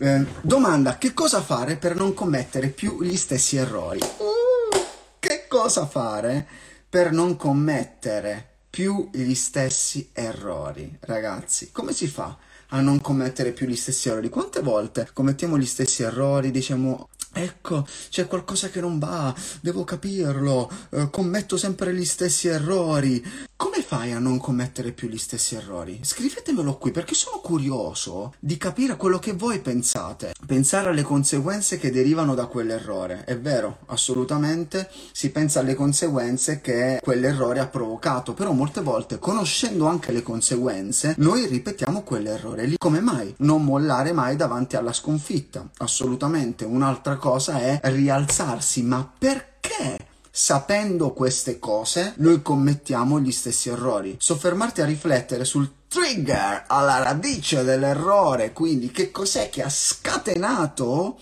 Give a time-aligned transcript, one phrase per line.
[0.00, 3.98] Eh, domanda, che cosa fare per non commettere più gli stessi errori?
[3.98, 4.78] Uh,
[5.18, 6.46] che cosa fare
[6.88, 10.98] per non commettere più gli stessi errori?
[11.00, 12.36] Ragazzi, come si fa
[12.68, 14.28] a non commettere più gli stessi errori?
[14.28, 20.70] Quante volte commettiamo gli stessi errori, diciamo Ecco, c'è qualcosa che non va, devo capirlo,
[20.90, 23.24] eh, commetto sempre gli stessi errori.
[23.60, 25.98] Come fai a non commettere più gli stessi errori?
[26.00, 30.32] Scrivetemelo qui perché sono curioso di capire quello che voi pensate.
[30.46, 33.24] Pensare alle conseguenze che derivano da quell'errore.
[33.24, 39.86] È vero, assolutamente, si pensa alle conseguenze che quell'errore ha provocato, però molte volte, conoscendo
[39.86, 42.76] anche le conseguenze, noi ripetiamo quell'errore lì.
[42.78, 43.34] Come mai?
[43.38, 45.68] Non mollare mai davanti alla sconfitta.
[45.78, 46.64] Assolutamente.
[46.64, 50.06] Un'altra cosa è rialzarsi, ma perché?
[50.40, 54.14] Sapendo queste cose, noi commettiamo gli stessi errori.
[54.20, 61.18] Soffermarti a riflettere sul trigger, alla radice dell'errore, quindi che cos'è che ha scatenato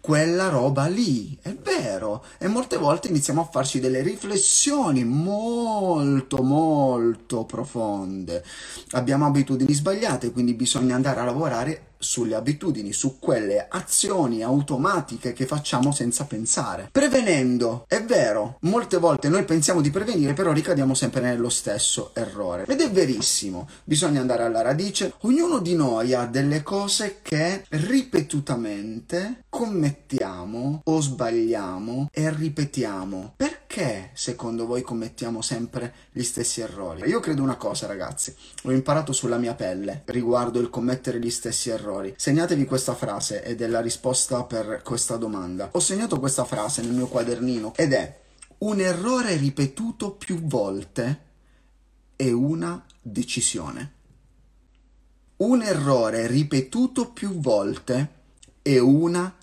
[0.00, 7.44] quella roba lì, è vero, e molte volte iniziamo a farci delle riflessioni molto molto
[7.44, 8.44] profonde.
[8.92, 15.46] Abbiamo abitudini sbagliate, quindi bisogna andare a lavorare sulle abitudini, su quelle azioni automatiche che
[15.46, 16.88] facciamo senza pensare.
[16.90, 22.64] Prevenendo, è vero, molte volte noi pensiamo di prevenire, però ricadiamo sempre nello stesso errore.
[22.66, 25.12] Ed è verissimo, bisogna andare alla radice.
[25.20, 33.34] Ognuno di noi ha delle cose che ripetutamente commettiamo o sbagliamo e ripetiamo.
[33.36, 33.59] Perché
[34.12, 37.08] secondo voi commettiamo sempre gli stessi errori?
[37.08, 41.70] Io credo una cosa, ragazzi, l'ho imparato sulla mia pelle riguardo il commettere gli stessi
[41.70, 42.14] errori.
[42.16, 45.70] Segnatevi questa frase ed è la risposta per questa domanda.
[45.72, 48.18] Ho segnato questa frase nel mio quadernino ed è
[48.58, 51.28] un errore ripetuto più volte
[52.16, 53.92] è una decisione.
[55.36, 58.08] Un errore ripetuto più volte
[58.60, 59.39] è una decisione.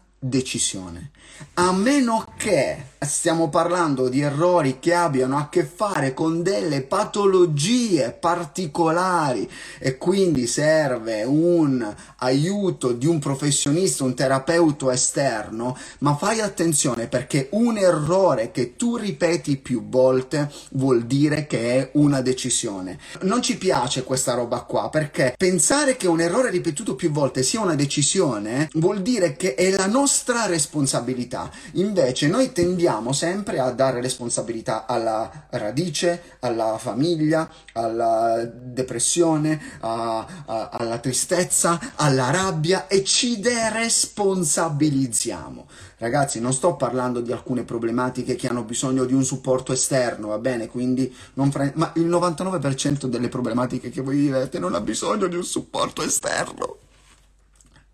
[1.54, 8.18] A meno che stiamo parlando di errori che abbiano a che fare con delle patologie
[8.20, 9.48] particolari
[9.78, 17.50] e quindi serve un aiuto di un professionista, un terapeuta esterno, ma fai attenzione perché
[17.52, 22.98] un errore che tu ripeti più volte vuol dire che è una decisione.
[23.22, 27.62] Non ci piace questa roba qua perché pensare che un errore ripetuto più volte sia
[27.62, 30.06] una decisione vuol dire che è la nostra
[30.46, 31.50] responsabilità.
[31.74, 40.70] Invece noi tendiamo sempre a dare responsabilità alla radice, alla famiglia, alla depressione, a, a,
[40.72, 45.68] alla tristezza, alla rabbia e ci deresponsabilizziamo.
[46.00, 50.38] Ragazzi, non sto parlando di alcune problematiche che hanno bisogno di un supporto esterno, va
[50.38, 50.68] bene?
[50.68, 55.36] Quindi non fre- ma il 99% delle problematiche che voi vivete non ha bisogno di
[55.36, 56.78] un supporto esterno.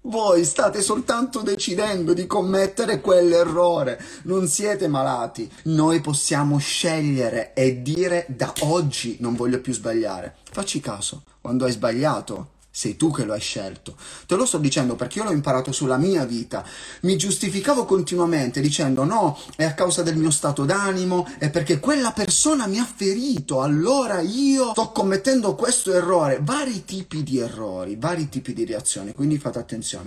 [0.05, 5.49] Voi state soltanto decidendo di commettere quell'errore, non siete malati.
[5.63, 10.35] Noi possiamo scegliere e dire da oggi non voglio più sbagliare.
[10.51, 13.95] Facci caso, quando hai sbagliato sei tu che lo hai scelto.
[14.25, 16.65] Te lo sto dicendo perché io l'ho imparato sulla mia vita.
[17.01, 22.11] Mi giustificavo continuamente dicendo no, è a causa del mio stato d'animo, è perché quella
[22.13, 26.39] persona mi ha ferito, allora io sto commettendo questo errore.
[26.41, 30.01] Vari tipi di errori, vari tipi di reazioni, quindi fate attenzione.